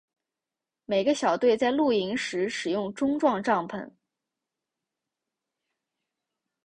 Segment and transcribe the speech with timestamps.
[0.85, 3.87] 每个小队在露营时使用钟状帐篷。